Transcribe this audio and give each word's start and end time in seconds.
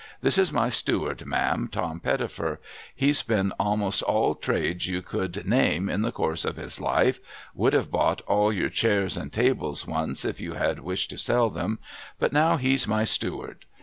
This 0.19 0.39
is 0.39 0.51
my 0.51 0.69
steward, 0.69 1.27
ma'am, 1.27 1.69
Tom 1.71 1.99
Pettifer; 1.99 2.59
he's 2.95 3.21
been 3.21 3.53
a'most 3.59 4.01
all 4.01 4.33
trades 4.33 4.87
you 4.87 5.03
could 5.03 5.45
name, 5.45 5.89
in 5.89 6.01
the 6.01 6.11
course 6.11 6.43
of 6.43 6.55
his 6.55 6.81
life,— 6.81 7.19
would 7.53 7.73
have 7.73 7.91
bought 7.91 8.21
all 8.21 8.51
your 8.51 8.69
chairs 8.69 9.15
and 9.15 9.31
tables 9.31 9.85
once, 9.85 10.25
if 10.25 10.41
you 10.41 10.53
had 10.53 10.79
wished 10.79 11.11
to 11.11 11.19
sell 11.19 11.55
'em,— 11.55 11.77
but 12.19 12.33
now 12.33 12.57
he's 12.57 12.87
my 12.87 13.03
steward. 13.03 13.65